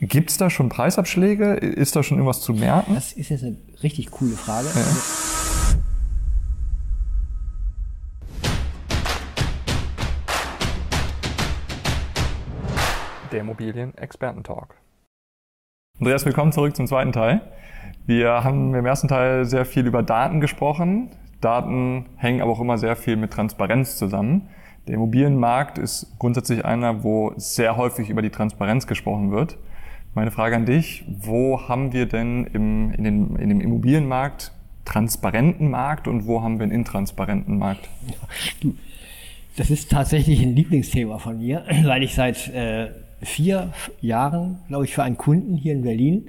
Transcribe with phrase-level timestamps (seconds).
[0.00, 1.54] Gibt es da schon Preisabschläge?
[1.54, 2.94] Ist da schon irgendwas zu merken?
[2.94, 4.68] Das ist jetzt eine richtig coole Frage.
[4.68, 4.80] Ja.
[13.10, 14.76] Also der Immobilien-Experten-Talk.
[15.98, 17.40] Andreas, willkommen zurück zum zweiten Teil.
[18.06, 21.10] Wir haben im ersten Teil sehr viel über Daten gesprochen.
[21.40, 24.48] Daten hängen aber auch immer sehr viel mit Transparenz zusammen.
[24.86, 29.56] Der Immobilienmarkt ist grundsätzlich einer, wo sehr häufig über die Transparenz gesprochen wird.
[30.14, 34.52] Meine Frage an dich, wo haben wir denn im, in, den, in dem Immobilienmarkt
[34.84, 37.88] transparenten Markt und wo haben wir einen intransparenten Markt?
[39.56, 42.90] Das ist tatsächlich ein Lieblingsthema von mir, weil ich seit äh,
[43.22, 46.28] vier Jahren, glaube ich, für einen Kunden hier in Berlin,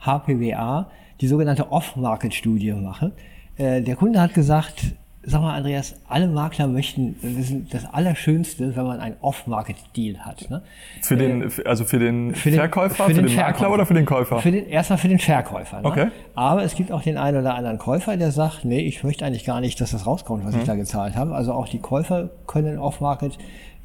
[0.00, 3.12] HPWA, die sogenannte Off-Market-Studie mache.
[3.56, 4.94] Äh, der Kunde hat gesagt,
[5.26, 10.48] sag mal, Andreas, alle Makler möchten, das ist das Allerschönste, wenn man einen Off-Market-Deal hat.
[10.48, 10.62] Ne?
[11.02, 13.94] Für den, äh, also für den für Verkäufer, den, für den, den Makler oder für
[13.94, 14.38] den Käufer?
[14.38, 15.80] Für den, erstmal für den Verkäufer.
[15.80, 15.86] Ne?
[15.86, 16.06] Okay.
[16.34, 19.44] Aber es gibt auch den einen oder anderen Käufer, der sagt, nee, ich möchte eigentlich
[19.44, 20.60] gar nicht, dass das rauskommt, was mhm.
[20.60, 21.34] ich da gezahlt habe.
[21.34, 23.36] Also auch die Käufer können Off-Market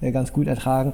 [0.02, 0.94] äh, ganz gut ertragen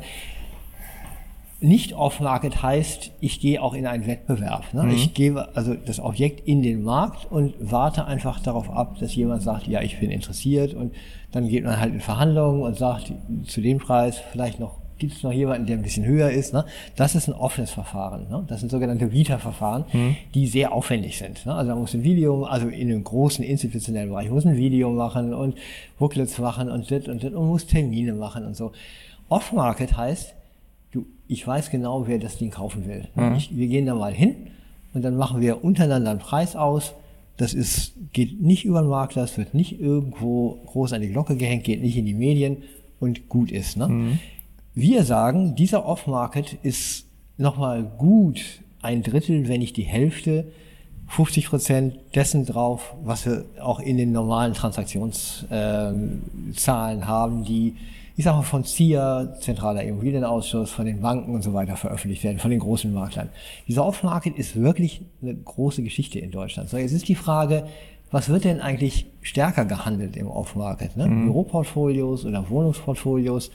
[1.60, 4.74] nicht off-market heißt, ich gehe auch in einen Wettbewerb.
[4.74, 4.84] Ne?
[4.84, 4.92] Mhm.
[4.92, 9.42] Ich gebe also das Objekt in den Markt und warte einfach darauf ab, dass jemand
[9.42, 10.94] sagt, ja, ich bin interessiert und
[11.32, 13.12] dann geht man halt in Verhandlungen und sagt,
[13.46, 16.54] zu dem Preis vielleicht noch gibt es noch jemanden, der ein bisschen höher ist.
[16.54, 16.66] Ne?
[16.96, 18.28] Das ist ein offenes Verfahren.
[18.30, 18.44] Ne?
[18.48, 20.16] Das sind sogenannte Vita-Verfahren, mhm.
[20.34, 21.46] die sehr aufwendig sind.
[21.46, 21.54] Ne?
[21.54, 25.36] Also man muss ein Video, also in einem großen institutionellen Bereich, muss ein Video machen
[25.36, 25.56] und
[26.00, 28.72] Booklets machen und das und das und muss Termine machen und so.
[29.30, 30.34] Off-Market heißt,
[31.28, 33.08] ich weiß genau, wer das Ding kaufen will.
[33.16, 33.36] Mhm.
[33.36, 34.36] Ich, wir gehen da mal hin
[34.94, 36.94] und dann machen wir untereinander einen Preis aus.
[37.38, 41.36] Das ist, geht nicht über den Makler, es wird nicht irgendwo groß an die Glocke
[41.36, 42.58] gehängt, geht nicht in die Medien
[43.00, 43.78] und gut ist.
[43.78, 43.88] Ne?
[43.88, 44.20] Mhm.
[44.74, 47.06] Wir sagen, dieser Off-Market ist
[47.38, 48.42] nochmal gut
[48.82, 50.46] ein Drittel, wenn nicht die Hälfte,
[51.08, 57.76] 50 Prozent dessen drauf, was wir auch in den normalen Transaktionszahlen äh, haben, die
[58.18, 62.40] ich sage mal, von CIA, Zentraler Immobilienausschuss, von den Banken und so weiter veröffentlicht werden,
[62.40, 63.30] von den großen Maklern.
[63.68, 66.68] Dieser Off-Market ist wirklich eine große Geschichte in Deutschland.
[66.68, 67.68] So, jetzt ist die Frage,
[68.10, 70.98] was wird denn eigentlich stärker gehandelt im Off-Market?
[70.98, 71.06] Ne?
[71.08, 71.26] Mhm.
[71.26, 73.52] Büroportfolios oder Wohnungsportfolios?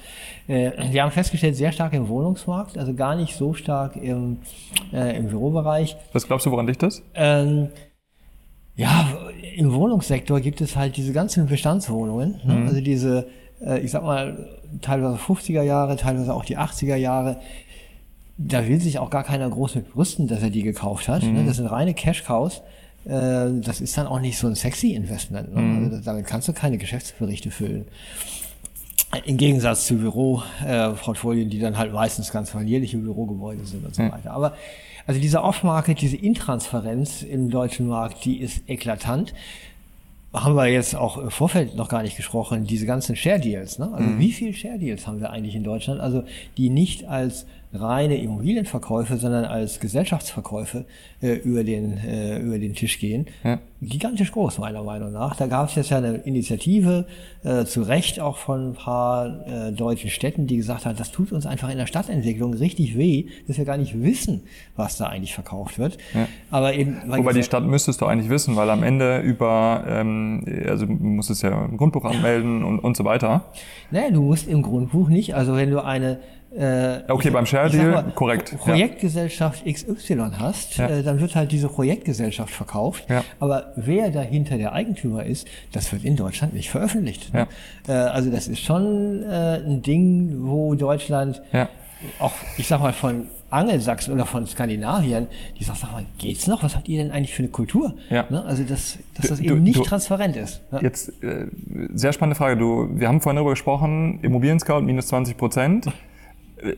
[0.46, 4.38] Äh, wir haben festgestellt, sehr stark im Wohnungsmarkt, also gar nicht so stark im,
[4.92, 5.96] äh, im Bürobereich.
[6.12, 7.02] Was glaubst du, woran liegt das?
[7.14, 7.70] Ähm,
[8.76, 9.08] ja,
[9.56, 12.54] im Wohnungssektor gibt es halt diese ganzen Bestandswohnungen, ne?
[12.54, 12.66] mhm.
[12.68, 13.26] also diese
[13.82, 14.48] ich sag mal,
[14.80, 17.40] teilweise 50er Jahre, teilweise auch die 80er Jahre.
[18.38, 21.22] Da will sich auch gar keiner groß mit brüsten, dass er die gekauft hat.
[21.22, 21.42] Ne?
[21.42, 21.46] Mhm.
[21.46, 22.62] Das sind reine Cash-Cows.
[23.04, 25.54] Äh, das ist dann auch nicht so ein sexy Investment.
[25.54, 25.60] Ne?
[25.60, 25.84] Mhm.
[25.84, 27.86] Also damit kannst du keine Geschäftsberichte füllen.
[29.26, 34.30] Im Gegensatz zu Büroportfolien, die dann halt meistens ganz verlierliche Bürogebäude sind und so weiter.
[34.30, 34.54] Aber
[35.06, 39.34] also diese Off-Market, diese Intransparenz im deutschen Markt, die ist eklatant
[40.32, 43.78] haben wir jetzt auch im Vorfeld noch gar nicht gesprochen, diese ganzen Share Deals.
[43.78, 43.90] Ne?
[43.92, 44.18] Also mhm.
[44.18, 46.00] wie viele Share Deals haben wir eigentlich in Deutschland?
[46.00, 46.24] Also
[46.56, 50.84] die nicht als reine Immobilienverkäufe, sondern als Gesellschaftsverkäufe
[51.22, 53.26] äh, über, den, äh, über den Tisch gehen.
[53.44, 53.60] Ja.
[53.80, 55.34] Gigantisch groß, meiner Meinung nach.
[55.36, 57.06] Da gab es jetzt ja eine Initiative,
[57.42, 61.32] äh, zu Recht auch von ein paar äh, deutschen Städten, die gesagt hat, das tut
[61.32, 64.42] uns einfach in der Stadtentwicklung richtig weh, dass wir gar nicht wissen,
[64.76, 65.96] was da eigentlich verkauft wird.
[66.14, 66.28] Ja.
[66.50, 70.86] Aber eben, Wobei die Stadt müsstest du eigentlich wissen, weil am Ende über, ähm, also
[70.86, 73.46] du musst es ja im Grundbuch anmelden und, und so weiter.
[73.90, 75.34] Nee, du musst im Grundbuch nicht.
[75.34, 76.18] Also wenn du eine
[76.56, 78.56] äh, okay, beim Share Deal, korrekt.
[78.58, 79.72] Projektgesellschaft ja.
[79.72, 80.88] XY hast, ja.
[80.88, 83.04] äh, dann wird halt diese Projektgesellschaft verkauft.
[83.08, 83.24] Ja.
[83.40, 87.32] Aber wer dahinter der Eigentümer ist, das wird in Deutschland nicht veröffentlicht.
[87.32, 87.46] Ne?
[87.88, 91.42] Äh, also das ist schon äh, ein Ding, wo Deutschland
[92.18, 96.62] auch, ich sag mal, von Angelsachsen oder von Skandinavien, die sagt, sag mal, geht's noch?
[96.62, 97.94] Was habt ihr denn eigentlich für eine Kultur?
[98.10, 98.26] Ja.
[98.30, 98.44] Ne?
[98.44, 100.62] Also, dass, dass das du, eben nicht du, transparent ist.
[100.72, 100.80] Ja?
[100.80, 101.46] Jetzt, äh,
[101.94, 102.56] sehr spannende Frage.
[102.56, 105.86] Du, wir haben vorhin darüber gesprochen, Immobilien-Scout minus 20 Prozent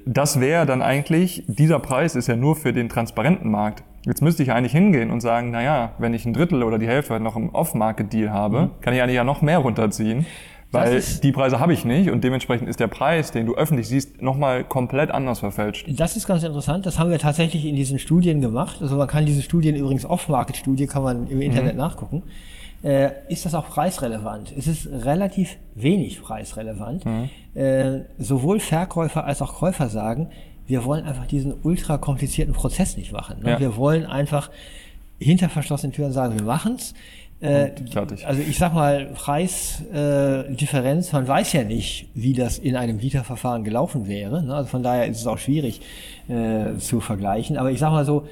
[0.07, 3.83] das wäre dann eigentlich, dieser Preis ist ja nur für den transparenten Markt.
[4.07, 6.87] Jetzt müsste ich eigentlich hingehen und sagen, na ja, wenn ich ein Drittel oder die
[6.87, 8.71] Hälfte noch im Off-Market-Deal habe, mhm.
[8.81, 10.27] kann ich eigentlich ja noch mehr runterziehen,
[10.73, 14.21] weil die Preise habe ich nicht und dementsprechend ist der Preis, den du öffentlich siehst,
[14.21, 15.87] nochmal komplett anders verfälscht.
[15.89, 16.85] Das ist ganz interessant.
[16.85, 18.79] Das haben wir tatsächlich in diesen Studien gemacht.
[18.83, 21.79] Also man kann diese Studien übrigens Off-Market-Studie kann man im Internet mhm.
[21.79, 22.23] nachgucken
[22.85, 24.53] äh, ist das auch preisrelevant.
[24.57, 27.05] Es ist relativ wenig preisrelevant.
[27.05, 27.31] Mhm.
[27.55, 30.29] Äh, sowohl Verkäufer als auch Käufer sagen,
[30.67, 33.43] wir wollen einfach diesen ultra komplizierten Prozess nicht machen.
[33.43, 33.53] Ne?
[33.53, 33.61] Ja.
[33.61, 34.51] Wir wollen einfach
[35.19, 36.95] hinter verschlossenen Türen sagen, wir machen's.
[37.41, 37.71] Äh,
[38.25, 43.65] also ich sag mal, Preisdifferenz, äh, man weiß ja nicht, wie das in einem Vita-Verfahren
[43.65, 44.43] gelaufen wäre.
[44.43, 44.55] Ne?
[44.55, 45.81] Also von daher ist es auch schwierig
[46.29, 47.57] äh, zu vergleichen.
[47.57, 48.27] Aber ich sag mal so,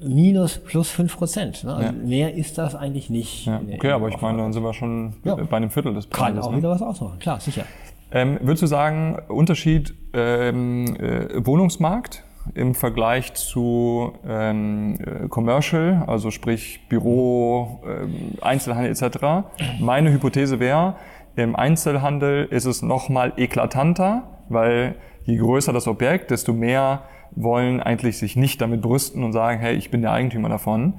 [0.00, 1.64] minus plus fünf Prozent.
[1.64, 1.74] Ne?
[1.74, 1.92] Also ja.
[1.92, 3.46] Mehr ist das eigentlich nicht.
[3.46, 3.60] Ja.
[3.74, 5.34] Okay, aber ich meine, dann sind wir schon ja.
[5.34, 6.36] bei einem Viertel des Preises.
[6.36, 6.58] Kann auch ne?
[6.58, 7.64] wieder was ausmachen, klar, sicher.
[8.10, 12.24] Ähm, würdest du sagen, Unterschied ähm, äh, Wohnungsmarkt
[12.54, 19.48] im Vergleich zu ähm, äh, Commercial, also sprich Büro, äh, Einzelhandel etc.
[19.80, 20.94] Meine Hypothese wäre,
[21.36, 28.18] im Einzelhandel ist es nochmal eklatanter, weil je größer das Objekt, desto mehr wollen eigentlich
[28.18, 30.94] sich nicht damit brüsten und sagen, hey, ich bin der Eigentümer davon.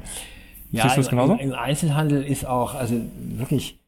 [0.72, 1.34] Ja, Siehst du es genauso?
[1.34, 2.96] Im, Im Einzelhandel ist auch, also
[3.38, 3.80] wirklich,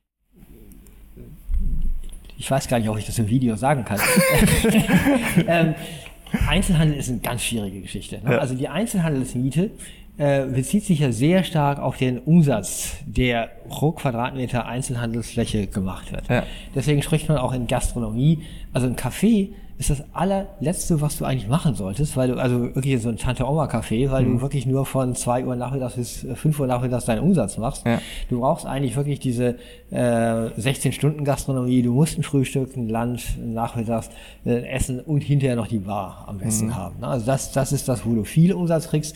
[2.37, 3.99] ich weiß gar nicht, ob ich das im Video sagen kann.
[5.47, 5.75] ähm,
[6.47, 8.19] Einzelhandel ist eine ganz schwierige Geschichte.
[8.23, 8.33] Ne?
[8.33, 8.37] Ja.
[8.39, 9.71] Also die Einzelhandelsmiete
[10.17, 16.27] äh, bezieht sich ja sehr stark auf den Umsatz, der pro Quadratmeter Einzelhandelsfläche gemacht wird.
[16.29, 16.43] Ja.
[16.75, 18.43] Deswegen spricht man auch in Gastronomie,
[18.73, 19.49] also ein Café
[19.81, 24.11] ist das allerletzte, was du eigentlich machen solltest, weil du, also wirklich so ein Tante-Oma-Café,
[24.11, 24.33] weil mhm.
[24.33, 27.83] du wirklich nur von zwei Uhr nachmittags bis äh, fünf Uhr nachmittags deinen Umsatz machst.
[27.87, 27.99] Ja.
[28.29, 29.55] Du brauchst eigentlich wirklich diese
[29.89, 34.11] äh, 16-Stunden-Gastronomie, du musst ein Frühstück, ein Lunch, ein Nachmittags,
[34.45, 36.75] äh, Essen und hinterher noch die Bar am besten mhm.
[36.75, 37.03] haben.
[37.03, 39.15] Also das, das ist das, wo du viel Umsatz kriegst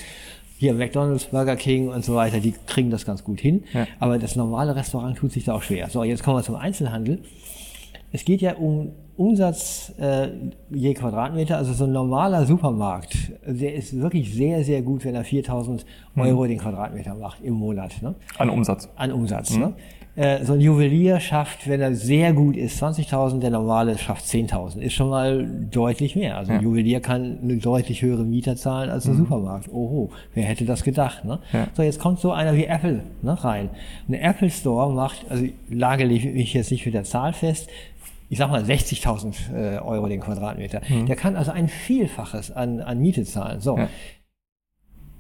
[0.57, 3.63] hier McDonald's, Burger King und so weiter, die kriegen das ganz gut hin.
[3.73, 3.87] Ja.
[3.99, 5.89] Aber das normale Restaurant tut sich da auch schwer.
[5.89, 7.19] So, jetzt kommen wir zum Einzelhandel.
[8.11, 10.29] Es geht ja um Umsatz äh,
[10.71, 15.23] je Quadratmeter, also so ein normaler Supermarkt, der ist wirklich sehr, sehr gut, wenn er
[15.23, 15.85] 4000
[16.15, 16.21] mhm.
[16.21, 16.49] Euro mhm.
[16.49, 18.01] den Quadratmeter macht im Monat.
[18.01, 18.15] Ne?
[18.37, 18.89] An Umsatz.
[18.95, 19.51] An Umsatz.
[19.51, 19.59] Mhm.
[19.61, 19.73] Ne?
[20.15, 24.79] Äh, so ein Juwelier schafft, wenn er sehr gut ist, 20.000, der normale schafft 10.000.
[24.79, 26.37] Ist schon mal deutlich mehr.
[26.37, 29.17] Also ein Juwelier kann eine deutlich höhere Mieter zahlen als ein mhm.
[29.17, 29.67] Supermarkt.
[29.69, 31.25] Oho, wer hätte das gedacht?
[31.25, 31.39] Ne?
[31.51, 31.67] Ja.
[31.73, 33.69] So, jetzt kommt so einer wie Apple ne, rein.
[34.07, 37.69] Ein Apple Store macht, also lage ich mich jetzt nicht mit der Zahl fest,
[38.29, 40.81] ich sag mal 60.000 äh, Euro den Quadratmeter.
[40.87, 41.07] Mhm.
[41.07, 43.59] Der kann also ein Vielfaches an, an Miete zahlen.
[43.59, 43.77] So.
[43.77, 43.89] Ja.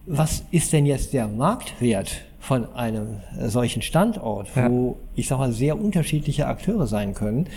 [0.07, 5.07] Was ist denn jetzt der Marktwert von einem solchen Standort, wo ja.
[5.15, 7.47] ich sag mal sehr unterschiedliche Akteure sein können?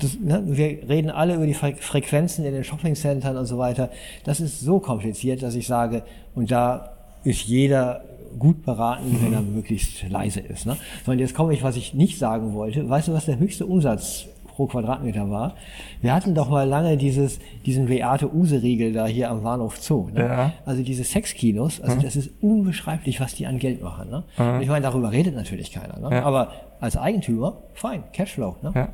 [0.00, 3.90] Das, ne, wir reden alle über die Fre Frequenzen in den Shoppingcentern und so weiter.
[4.24, 6.04] Das ist so kompliziert, dass ich sage,
[6.34, 6.92] und da
[7.24, 8.04] ist jeder
[8.38, 9.24] gut beraten, mhm.
[9.24, 10.66] wenn er möglichst leise ist.
[10.66, 10.76] Ne?
[11.04, 12.88] So, und jetzt komme ich, was ich nicht sagen wollte.
[12.88, 14.26] Weißt du, was der höchste Umsatz
[14.56, 15.54] pro Quadratmeter war.
[16.00, 20.08] Wir hatten doch mal lange dieses, diesen Beate-Use-Riegel da hier am Bahnhof Zoo.
[20.12, 20.20] Ne?
[20.20, 20.52] Ja.
[20.64, 22.02] Also diese Sexkinos, also mhm.
[22.02, 24.08] das ist unbeschreiblich, was die an Geld machen.
[24.08, 24.24] Ne?
[24.38, 24.62] Mhm.
[24.62, 25.98] Ich meine, darüber redet natürlich keiner.
[25.98, 26.16] Ne?
[26.16, 26.22] Ja.
[26.24, 28.56] Aber als Eigentümer, fein, Cashflow.
[28.62, 28.72] Ne?
[28.74, 28.88] Ja.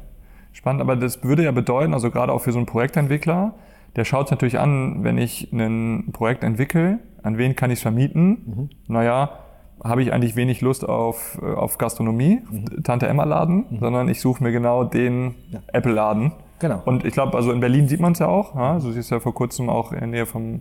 [0.53, 3.55] Spannend, aber das würde ja bedeuten, also gerade auch für so einen Projektentwickler,
[3.95, 7.83] der schaut es natürlich an, wenn ich ein Projekt entwickle, an wen kann ich es
[7.83, 8.29] vermieten?
[8.29, 8.71] Mhm.
[8.89, 9.31] Naja,
[9.85, 12.83] habe ich eigentlich wenig Lust auf, äh, auf Gastronomie, mhm.
[12.83, 13.79] Tante Emma Laden, mhm.
[13.81, 15.61] sondern ich suche mir genau den ja.
[15.73, 16.33] Apple Laden.
[16.59, 16.81] Genau.
[16.85, 18.55] Und ich glaube, also in Berlin sieht man es ja auch.
[18.55, 18.75] Ja?
[18.75, 20.61] Also ist ja vor kurzem auch in der Nähe vom,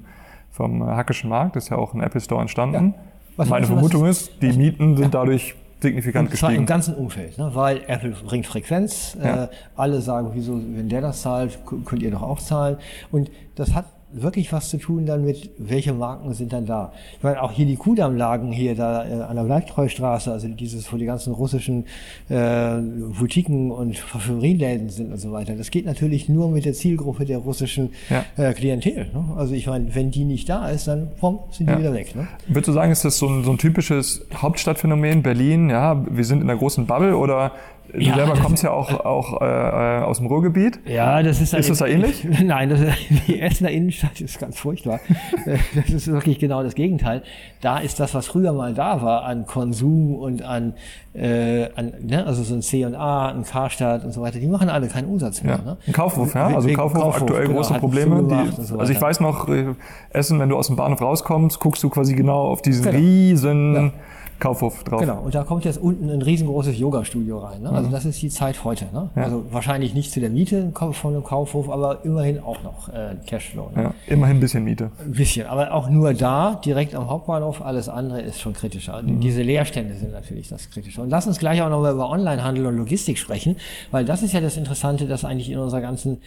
[0.49, 2.95] vom Hackischen Markt, ist ja auch ein Apple Store entstanden.
[3.37, 3.45] Ja.
[3.45, 6.55] Meine Vermutung ist, die Mieten sind dadurch signifikant und gestiegen.
[6.55, 7.51] Im ganzen Umfeld, ne?
[7.53, 9.17] weil Apple bringt Frequenz.
[9.21, 12.77] Äh, alle sagen, wieso, wenn der das zahlt, könnt ihr doch auch zahlen.
[13.11, 16.93] Und das hat wirklich was zu tun dann mit, welche Marken sind dann da.
[17.17, 20.97] Ich meine, auch hier die Kudamm-Lagen hier da äh, an der Bleibtreustraße, also dieses, wo
[20.97, 21.85] die ganzen russischen
[22.29, 22.77] äh,
[23.17, 25.55] Boutiquen und Parfümerieläden sind und so weiter.
[25.55, 28.25] Das geht natürlich nur mit der Zielgruppe der russischen ja.
[28.37, 29.07] äh, Klientel.
[29.13, 29.25] Ne?
[29.35, 31.79] Also ich meine, wenn die nicht da ist, dann bumm, sind die ja.
[31.79, 32.15] wieder weg.
[32.15, 32.27] Ne?
[32.47, 35.69] Würdest du sagen, ist das so ein, so ein typisches Hauptstadtphänomen Berlin?
[35.69, 37.53] Ja, wir sind in der großen Bubble oder
[37.93, 40.79] Du ja, selber kommst ja auch, auch äh, aus dem Ruhrgebiet.
[40.85, 41.53] Ja, das ist.
[41.53, 42.25] Ist das da ähnlich?
[42.43, 42.79] Nein, das,
[43.27, 45.01] die Essener Innenstadt ist ganz furchtbar.
[45.75, 47.21] das ist wirklich genau das Gegenteil.
[47.59, 50.73] Da ist das, was früher mal da war, an Konsum und an,
[51.13, 54.87] äh, an ne, also so ein C&A, ein Karstadt und so weiter, die machen alle
[54.87, 55.57] keinen Umsatz mehr.
[55.57, 55.71] Ja.
[55.71, 55.77] Ne?
[55.85, 56.47] Ein Kaufhof, ja?
[56.47, 58.23] Also Kaufhof, Kaufhof aktuell genau, große Probleme.
[58.23, 59.75] Die, so also ich weiß noch, äh,
[60.11, 62.97] Essen, wenn du aus dem Bahnhof rauskommst, guckst du quasi genau auf diesen genau.
[62.97, 63.75] riesen...
[63.75, 63.91] Ja
[64.41, 64.99] Kaufhof drauf.
[64.99, 67.61] Genau, und da kommt jetzt unten ein riesengroßes Yoga-Studio rein.
[67.61, 67.69] Ne?
[67.69, 67.91] Also mhm.
[67.91, 68.85] das ist die Zeit heute.
[68.91, 69.09] Ne?
[69.15, 69.23] Ja.
[69.23, 73.69] Also wahrscheinlich nicht zu der Miete von einem Kaufhof, aber immerhin auch noch äh, Cashflow.
[73.75, 73.83] Ne?
[73.83, 74.91] Ja, immerhin ein bisschen Miete.
[74.99, 79.01] Ein bisschen, aber auch nur da, direkt am Hauptbahnhof, alles andere ist schon kritischer.
[79.01, 79.21] Mhm.
[79.21, 81.01] Diese Leerstände sind natürlich das Kritische.
[81.01, 83.57] Und lass uns gleich auch noch mal über Onlinehandel und Logistik sprechen,
[83.91, 86.17] weil das ist ja das Interessante, dass eigentlich in unserer ganzen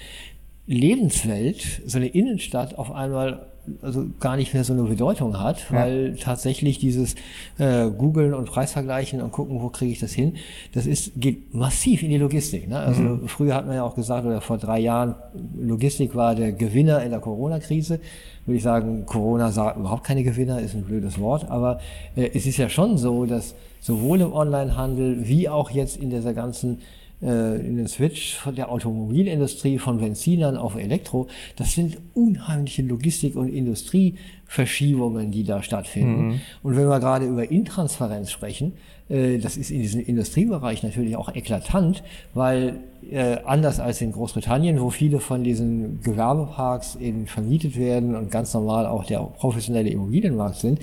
[0.67, 3.47] Lebenswelt so eine Innenstadt auf einmal
[3.83, 7.15] also gar nicht mehr so eine Bedeutung hat, weil tatsächlich dieses
[7.59, 10.35] äh, Googeln und Preisvergleichen und gucken, wo kriege ich das hin,
[10.73, 12.69] das ist geht massiv in die Logistik.
[12.69, 12.79] Ne?
[12.79, 13.29] Also Mhm.
[13.29, 15.15] früher hat man ja auch gesagt, oder vor drei Jahren,
[15.59, 18.01] Logistik war der Gewinner in der Corona-Krise.
[18.47, 21.81] Würde ich sagen, Corona sah überhaupt keine Gewinner, ist ein blödes Wort, aber
[22.17, 26.35] äh, es ist ja schon so, dass sowohl im Onlinehandel wie auch jetzt in dieser
[26.35, 26.79] ganzen
[27.25, 33.49] in den Switch von der Automobilindustrie von Benzinern auf Elektro, das sind unheimliche Logistik- und
[33.49, 36.41] Industrieverschiebungen, die da stattfinden.
[36.63, 38.73] Und wenn wir gerade über Intransparenz sprechen,
[39.09, 42.03] äh, das ist in diesem Industriebereich natürlich auch eklatant,
[42.33, 48.31] weil äh, anders als in Großbritannien, wo viele von diesen Gewerbeparks eben vermietet werden und
[48.31, 50.81] ganz normal auch der professionelle Immobilienmarkt sind,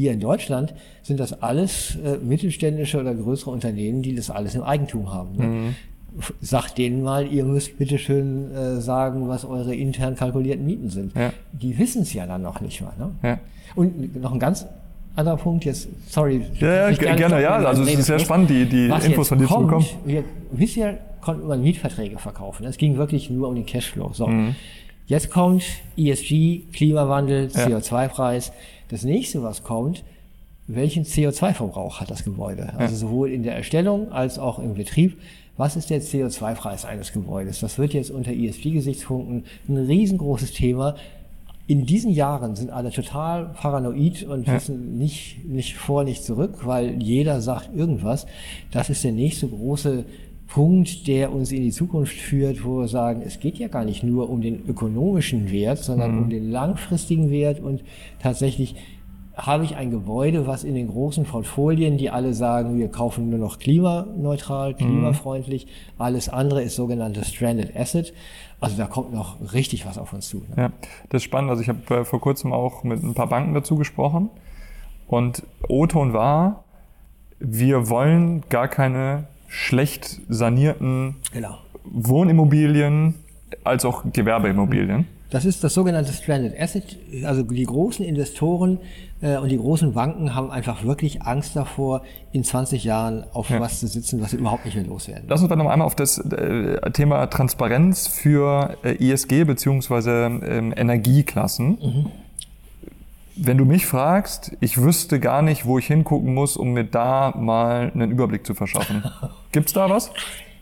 [0.00, 4.62] hier in Deutschland sind das alles äh, mittelständische oder größere Unternehmen, die das alles im
[4.62, 5.36] Eigentum haben.
[5.36, 5.74] Ne?
[6.18, 10.90] F- Sagt denen mal, ihr müsst bitte schön äh, sagen, was eure intern kalkulierten Mieten
[10.90, 11.14] sind.
[11.16, 11.32] Ja.
[11.52, 12.92] Die wissen es ja dann noch nicht mal.
[12.98, 13.10] Ne?
[13.22, 13.38] Ja.
[13.76, 14.66] Und noch ein ganz
[15.16, 16.42] anderer Punkt jetzt, sorry.
[16.58, 17.56] Ja, ja, ich ge- gar nicht gerne, ja.
[17.56, 19.86] Also es ist sehr spannend, die- die Was Infos von dir zu kommt, bekommen.
[20.04, 22.64] Wir, bisher konnte man Mietverträge verkaufen.
[22.66, 24.10] Es ging wirklich nur um den Cashflow.
[24.14, 24.26] So.
[24.26, 24.54] Mhm.
[25.06, 25.62] Jetzt kommt
[25.96, 27.80] ESG, Klimawandel, Ja.
[28.90, 29.00] CO2-Preis.
[29.00, 30.04] Das nächste, was kommt,
[30.66, 32.72] welchen CO2-Verbrauch hat das Gebäude?
[32.76, 35.18] Also sowohl in der Erstellung als auch im Betrieb.
[35.56, 37.60] Was ist der CO2-Preis eines Gebäudes?
[37.60, 40.96] Das wird jetzt unter ESG-Gesichtspunkten ein riesengroßes Thema.
[41.66, 47.00] In diesen Jahren sind alle total paranoid und wissen nicht, nicht vor, nicht zurück, weil
[47.00, 48.26] jeder sagt irgendwas.
[48.72, 50.04] Das ist der nächste große
[50.50, 54.02] Punkt, der uns in die Zukunft führt, wo wir sagen, es geht ja gar nicht
[54.02, 57.84] nur um den ökonomischen Wert, sondern um den langfristigen Wert und
[58.20, 58.74] tatsächlich
[59.36, 63.38] habe ich ein Gebäude, was in den großen Portfolien, die alle sagen, wir kaufen nur
[63.38, 65.66] noch klimaneutral, klimafreundlich,
[65.98, 68.12] alles andere ist sogenanntes Stranded Asset.
[68.60, 70.38] Also da kommt noch richtig was auf uns zu.
[70.38, 70.54] Ne?
[70.56, 70.72] Ja,
[71.08, 71.50] das ist spannend.
[71.50, 74.28] Also ich habe äh, vor kurzem auch mit ein paar Banken dazu gesprochen
[75.06, 76.64] und O-Ton war,
[77.38, 81.58] wir wollen gar keine schlecht sanierten Genau.
[81.84, 83.14] Wohnimmobilien
[83.64, 85.06] als auch Gewerbeimmobilien.
[85.30, 86.98] Das ist das sogenannte Stranded Asset.
[87.24, 88.78] Also die großen Investoren
[89.20, 92.02] äh, und die großen Banken haben einfach wirklich Angst davor,
[92.32, 95.24] in 20 Jahren auf was zu sitzen, was sie überhaupt nicht mehr loswerden.
[95.28, 101.78] Lass uns noch einmal auf das äh, Thema Transparenz für äh, ISG beziehungsweise ähm, Energieklassen.
[103.42, 107.32] Wenn du mich fragst, ich wüsste gar nicht, wo ich hingucken muss, um mir da
[107.34, 109.02] mal einen Überblick zu verschaffen.
[109.52, 110.10] Gibt's da was?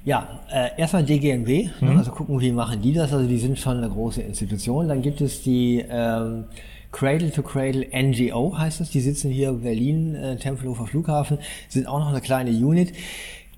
[0.05, 3.13] Ja, äh, erstmal DGNB, ne, also gucken, wie machen die das.
[3.13, 4.87] Also die sind schon eine große Institution.
[4.87, 6.45] Dann gibt es die ähm,
[6.93, 8.91] Cradle to Cradle NGO, heißt es.
[8.91, 12.93] Die sitzen hier in Berlin, äh, Tempelhofer Flughafen, sind auch noch eine kleine Unit.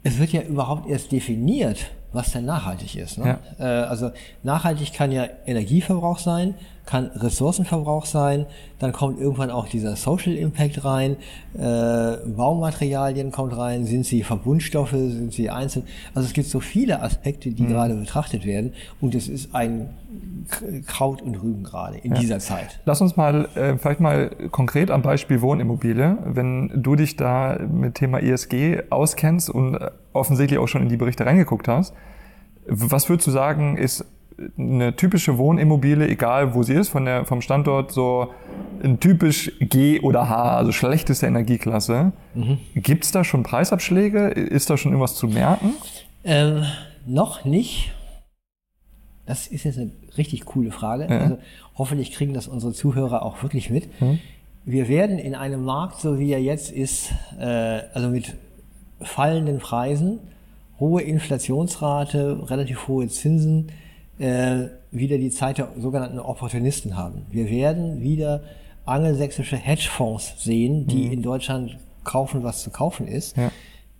[0.02, 3.18] Es wird ja überhaupt erst definiert, was denn nachhaltig ist.
[3.18, 3.38] Ne?
[3.58, 4.10] Äh, also
[4.42, 6.54] nachhaltig kann ja Energieverbrauch sein,
[6.90, 8.46] kann Ressourcenverbrauch sein,
[8.80, 11.16] dann kommt irgendwann auch dieser Social Impact rein,
[11.56, 15.84] äh, Baumaterialien kommt rein, sind sie Verbundstoffe, sind sie einzeln.
[16.16, 18.72] Also es gibt so viele Aspekte, die gerade betrachtet werden.
[19.00, 19.90] Und es ist ein
[20.86, 22.80] Kraut und Rüben gerade in dieser Zeit.
[22.84, 27.94] Lass uns mal äh, vielleicht mal konkret am Beispiel Wohnimmobilie, wenn du dich da mit
[27.94, 31.94] Thema ESG auskennst und äh, offensichtlich auch schon in die Berichte reingeguckt hast,
[32.66, 34.04] was würdest du sagen, ist
[34.58, 38.32] eine typische Wohnimmobilie, egal wo sie ist, von der, vom Standort so
[38.82, 42.12] ein typisch G oder H, also schlechteste Energieklasse.
[42.74, 44.28] Gibt's da schon Preisabschläge?
[44.28, 45.74] Ist da schon irgendwas zu merken?
[46.24, 46.64] Ähm,
[47.06, 47.92] noch nicht.
[49.26, 51.08] Das ist jetzt eine richtig coole Frage.
[51.08, 51.38] Also
[51.76, 53.88] hoffentlich kriegen das unsere Zuhörer auch wirklich mit.
[54.64, 57.44] Wir werden in einem Markt, so wie er jetzt ist, äh,
[57.94, 58.34] also mit
[59.00, 60.18] fallenden Preisen,
[60.78, 63.72] hohe Inflationsrate, relativ hohe Zinsen,
[64.20, 67.22] äh, wieder die Zeit der sogenannten Opportunisten haben.
[67.30, 68.42] Wir werden wieder
[68.84, 73.50] angelsächsische Hedgefonds sehen, die in Deutschland kaufen, was zu kaufen ist, Ja.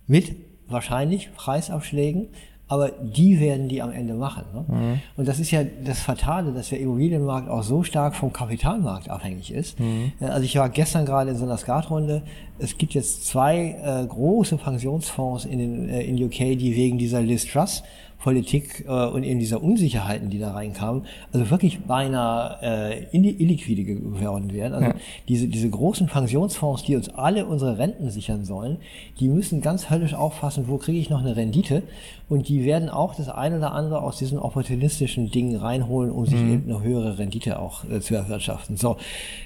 [0.07, 0.35] mit
[0.67, 2.27] wahrscheinlich Preisabschlägen,
[2.67, 4.43] aber die werden die am Ende machen.
[4.53, 4.99] Ne?
[5.17, 9.51] Und das ist ja das Fatale, dass der Immobilienmarkt auch so stark vom Kapitalmarkt abhängig
[9.53, 9.77] ist.
[9.79, 12.21] Äh, Also ich war gestern gerade in so einer Skatrunde.
[12.59, 17.21] Es gibt jetzt zwei äh, große Pensionsfonds in, den, äh, in UK, die wegen dieser
[17.21, 17.83] Liz Truss
[18.21, 23.83] Politik äh, und eben dieser Unsicherheiten, die da reinkamen, also wirklich beinahe äh, illi- illiquide
[23.83, 24.73] geworden wären.
[24.73, 24.91] Also
[25.27, 28.77] diese, diese großen Pensionsfonds, die uns alle unsere Renten sichern sollen,
[29.19, 31.83] die müssen ganz höllisch aufpassen, wo kriege ich noch eine Rendite
[32.29, 36.39] und die werden auch das eine oder andere aus diesen opportunistischen Dingen reinholen, um sich
[36.39, 38.77] eben eine höhere Rendite auch äh, zu erwirtschaften.
[38.77, 38.97] So.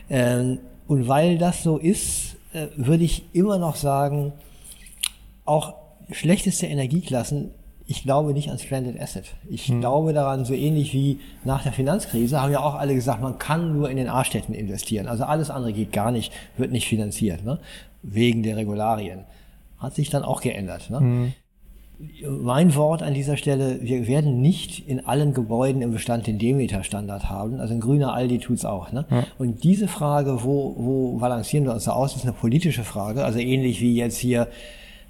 [0.09, 4.33] Ähm, und weil das so ist, äh, würde ich immer noch sagen,
[5.45, 5.73] auch
[6.11, 7.51] schlechteste Energieklassen,
[7.87, 9.25] Ich glaube nicht an Stranded Asset.
[9.49, 9.79] Ich hm.
[9.79, 13.73] glaube daran, so ähnlich wie nach der Finanzkrise, haben ja auch alle gesagt, man kann
[13.73, 15.07] nur in den A-Städten investieren.
[15.07, 17.59] Also alles andere geht gar nicht, wird nicht finanziert, ne?
[18.01, 19.21] wegen der Regularien.
[19.77, 20.89] Hat sich dann auch geändert.
[20.89, 20.99] Ne?
[20.99, 21.33] Hm.
[22.41, 27.29] Mein Wort an dieser Stelle, wir werden nicht in allen Gebäuden im Bestand den Demeter-Standard
[27.29, 27.59] haben.
[27.59, 28.91] Also ein grüner Aldi tut's auch.
[28.91, 29.05] Ne?
[29.09, 29.23] Ja.
[29.37, 33.23] Und diese Frage, wo, wo balancieren wir uns da aus, ist eine politische Frage.
[33.23, 34.47] Also ähnlich wie jetzt hier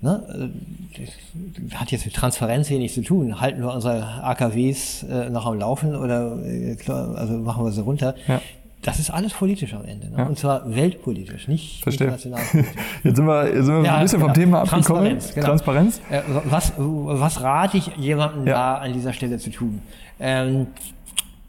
[0.06, 0.50] ne,
[0.98, 3.42] äh, hat jetzt mit Transparenz wenig zu tun.
[3.42, 8.16] Halten wir unsere AKWs äh, noch am Laufen oder äh, also machen wir sie runter?
[8.28, 8.42] Ja.
[8.82, 10.12] Das ist alles politisch am Ende.
[10.12, 10.18] Ne?
[10.20, 10.26] Ja.
[10.26, 12.08] Und zwar weltpolitisch, nicht Verstehe.
[12.08, 12.44] international.
[13.04, 14.32] Jetzt sind wir, jetzt sind wir ja, ein bisschen genau.
[14.32, 14.84] vom Thema abgekommen.
[14.84, 15.34] Transparenz.
[15.34, 15.48] Genau.
[15.48, 16.02] Transparenz.
[16.12, 19.82] Äh, was, was rate ich jemandem da an dieser Stelle zu tun?
[20.20, 20.68] Ähm,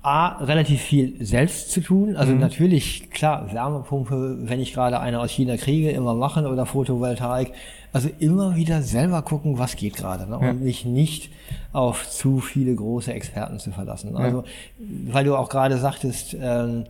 [0.07, 2.17] A, relativ viel selbst zu tun.
[2.17, 2.39] Also mhm.
[2.39, 7.53] natürlich, klar, Wärmepumpe, wenn ich gerade eine aus China kriege, immer machen oder Photovoltaik.
[7.97, 10.29] Also immer wieder selber gucken, was geht gerade.
[10.29, 10.39] Ne?
[10.39, 10.51] Ja.
[10.51, 11.31] Und mich nicht
[11.73, 14.15] auf zu viele große Experten zu verlassen.
[14.19, 15.15] Also, ja.
[15.15, 16.85] weil du auch gerade sagtest, ähm,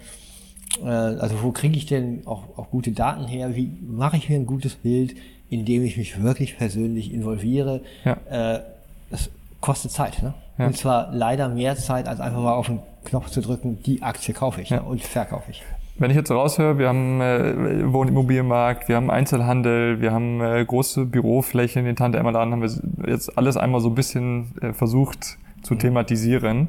[0.83, 3.55] äh, also wo kriege ich denn auch, auch gute Daten her?
[3.55, 5.15] Wie mache ich mir ein gutes Bild,
[5.49, 7.83] indem ich mich wirklich persönlich involviere?
[8.05, 8.17] Ja.
[8.29, 8.63] Äh,
[9.09, 10.21] das kostet Zeit.
[10.25, 10.35] Ne?
[10.59, 10.67] Ja.
[10.67, 14.35] Und zwar leider mehr Zeit, als einfach mal auf den Knopf zu drücken, die Aktie
[14.35, 14.79] kaufe ich ja.
[14.79, 14.83] ne?
[14.83, 15.63] und verkaufe ich.
[15.99, 21.07] Wenn ich jetzt raushöre, wir haben äh, Wohnimmobilienmarkt, wir haben Einzelhandel, wir haben äh, große
[21.07, 25.39] Büroflächen, den Tante Emma Laden haben wir jetzt alles einmal so ein bisschen äh, versucht
[25.63, 25.79] zu mhm.
[25.79, 26.69] thematisieren.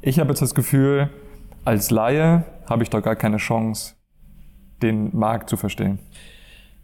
[0.00, 1.10] Ich habe jetzt das Gefühl,
[1.66, 3.96] als Laie habe ich doch gar keine Chance,
[4.80, 5.98] den Markt zu verstehen.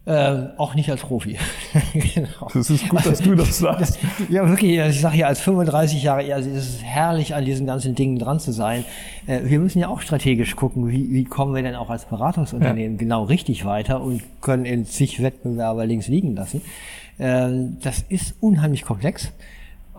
[0.07, 1.37] Ähm, auch nicht als Profi.
[1.92, 2.49] genau.
[2.54, 3.99] Das ist gut, dass du das sagst.
[4.30, 7.95] Ja, wirklich, ich sage ja als 35 Jahre, also es ist herrlich, an diesen ganzen
[7.95, 8.85] Dingen dran zu sein.
[9.26, 12.95] Äh, wir müssen ja auch strategisch gucken, wie, wie kommen wir denn auch als Beratungsunternehmen
[12.95, 12.99] ja.
[12.99, 16.62] genau richtig weiter und können in zig Wettbewerber links liegen lassen.
[17.19, 19.30] Ähm, das ist unheimlich komplex.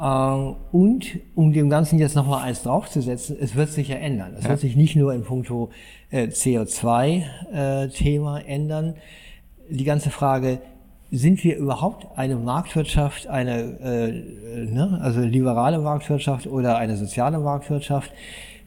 [0.01, 4.33] Ähm, und um dem Ganzen jetzt nochmal eins draufzusetzen, es wird sich ja ändern.
[4.35, 4.49] Es ja.
[4.49, 5.69] wird sich nicht nur in puncto
[6.09, 8.95] äh, CO2-Thema äh, ändern.
[9.71, 10.59] Die ganze Frage,
[11.11, 18.11] sind wir überhaupt eine Marktwirtschaft, eine äh, ne, also liberale Marktwirtschaft oder eine soziale Marktwirtschaft?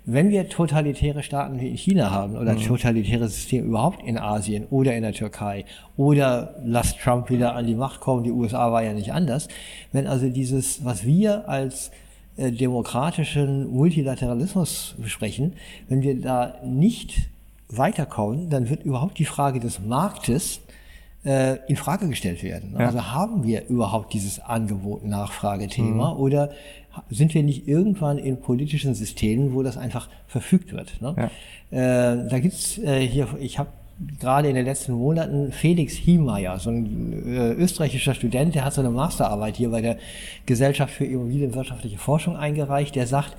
[0.06, 2.60] Wenn wir totalitäre Staaten wie in China haben oder mhm.
[2.60, 5.64] totalitäre System überhaupt in Asien oder in der Türkei
[5.96, 9.48] oder lasst Trump wieder an die Macht kommen, die USA war ja nicht anders,
[9.92, 11.90] wenn also dieses, was wir als
[12.36, 15.52] äh, demokratischen Multilateralismus besprechen,
[15.88, 17.30] wenn wir da nicht
[17.68, 20.60] weiterkommen, dann wird überhaupt die Frage des Marktes
[21.24, 22.74] äh, in Frage gestellt werden.
[22.78, 22.86] Ja.
[22.86, 26.20] Also haben wir überhaupt dieses Angebot-Nachfrage-Thema mhm.
[26.20, 26.50] oder
[27.10, 31.00] sind wir nicht irgendwann in politischen Systemen, wo das einfach verfügt wird?
[31.00, 31.30] Ne?
[31.70, 32.12] Ja.
[32.12, 33.70] Äh, da gibt's äh, hier, ich habe
[34.20, 38.80] gerade in den letzten Monaten Felix Hiemeyer, so ein äh, österreichischer Student, der hat so
[38.80, 39.98] eine Masterarbeit hier bei der
[40.46, 43.36] Gesellschaft für Immobilienwirtschaftliche Forschung eingereicht, der sagt,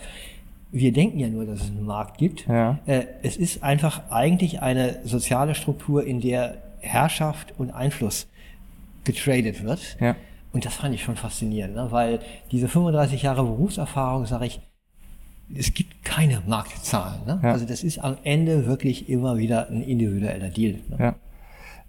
[0.71, 2.47] wir denken ja nur, dass es einen Markt gibt.
[2.47, 2.79] Ja.
[2.85, 8.27] Äh, es ist einfach eigentlich eine soziale Struktur, in der Herrschaft und Einfluss
[9.03, 9.97] getradet wird.
[9.99, 10.15] Ja.
[10.53, 11.87] Und das fand ich schon faszinierend, ne?
[11.91, 12.19] weil
[12.51, 14.61] diese 35 Jahre Berufserfahrung, sage ich,
[15.53, 17.25] es gibt keine Marktzahlen.
[17.25, 17.39] Ne?
[17.43, 17.51] Ja.
[17.51, 20.79] Also das ist am Ende wirklich immer wieder ein individueller Deal.
[20.89, 20.97] Ne?
[20.97, 21.15] Ja.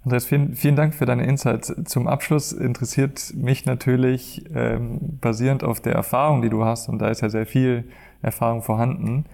[0.05, 1.75] Andreas, vielen, vielen Dank für deine Insights.
[1.85, 7.09] Zum Abschluss interessiert mich natürlich, ähm, basierend auf der Erfahrung, die du hast, und da
[7.09, 7.89] ist ja sehr viel
[8.23, 9.25] Erfahrung vorhanden,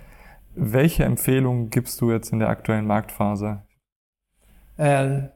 [0.55, 3.63] welche Empfehlungen gibst du jetzt in der aktuellen Marktphase?
[4.79, 5.29] Ähm,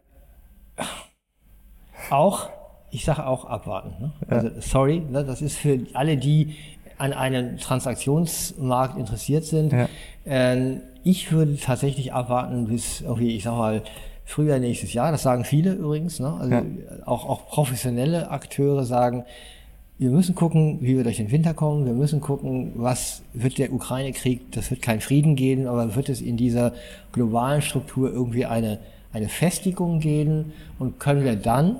[2.11, 2.51] auch
[2.91, 3.95] ich sage auch abwarten.
[4.01, 4.13] Ne?
[4.29, 6.55] Also sorry, ne, das ist für alle, die
[6.99, 9.73] an einem Transaktionsmarkt interessiert sind.
[9.73, 9.89] Ja.
[10.25, 13.83] Ähm, ich würde tatsächlich abwarten bis irgendwie, ich sag mal,
[14.25, 15.13] früher nächstes Jahr.
[15.13, 16.21] Das sagen viele übrigens.
[16.21, 16.33] Ne?
[16.41, 16.63] Also ja.
[17.05, 19.25] auch, auch professionelle Akteure sagen,
[19.99, 21.87] wir müssen gucken, wie wir durch den Winter kommen.
[21.87, 24.53] Wir müssen gucken, was wird der Ukraine-Krieg.
[24.53, 26.73] Das wird kein Frieden geben, aber wird es in dieser
[27.13, 28.79] globalen Struktur irgendwie eine,
[29.13, 31.77] eine Festigung geben und können wir dann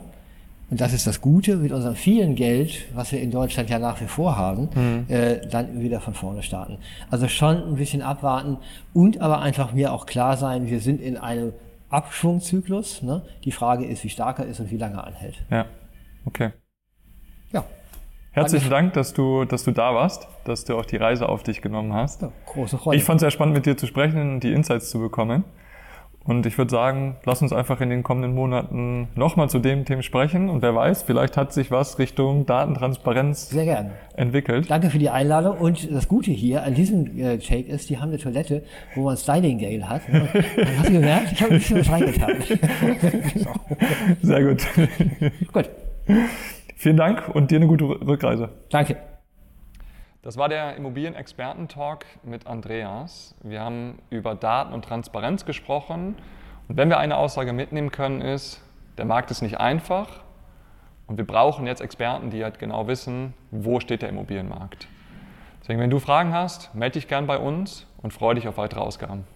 [0.69, 4.01] und das ist das Gute mit unserem vielen Geld, was wir in Deutschland ja nach
[4.01, 5.05] wie vor haben, mhm.
[5.09, 6.79] äh, dann wieder von vorne starten.
[7.09, 8.59] Also schon ein bisschen abwarten
[8.93, 11.53] und aber einfach mir auch klar sein, wir sind in einem
[11.89, 13.03] Abschwungzyklus.
[13.03, 13.23] Ne?
[13.45, 15.37] Die Frage ist, wie stark er ist und wie lange er anhält.
[15.51, 15.67] Ja,
[16.25, 16.51] okay.
[17.53, 17.65] Ja.
[18.33, 21.63] Herzlichen Dank, dass du, dass du da warst, dass du auch die Reise auf dich
[21.63, 22.23] genommen hast.
[22.23, 22.97] Ja, große Freude.
[22.97, 25.45] Ich fand es sehr spannend, mit dir zu sprechen und die Insights zu bekommen.
[26.27, 30.03] Und ich würde sagen, lass uns einfach in den kommenden Monaten nochmal zu dem Thema
[30.03, 30.49] sprechen.
[30.49, 33.91] Und wer weiß, vielleicht hat sich was Richtung Datentransparenz Sehr gern.
[34.15, 34.69] entwickelt.
[34.69, 35.59] Danke für die Einladung.
[35.59, 38.63] Und das Gute hier an diesem äh, Take ist, die haben eine Toilette,
[38.95, 40.03] wo man Styling Gale hat.
[40.79, 41.33] hast du gemerkt?
[41.33, 42.37] Ich habe ein bisschen was reingetan.
[44.23, 44.67] Sehr gut.
[45.53, 45.71] gut.
[46.77, 48.51] Vielen Dank und dir eine gute Rückreise.
[48.71, 48.97] Danke.
[50.27, 53.37] Das war der Immobilienexperten-Talk mit Andreas.
[53.45, 56.17] Wir haben über Daten und Transparenz gesprochen.
[56.67, 58.61] Und wenn wir eine Aussage mitnehmen können, ist,
[58.99, 60.25] der Markt ist nicht einfach
[61.07, 64.89] und wir brauchen jetzt Experten, die halt genau wissen, wo steht der Immobilienmarkt.
[65.61, 68.81] Deswegen, wenn du Fragen hast, melde dich gern bei uns und freue dich auf weitere
[68.81, 69.29] Ausgaben.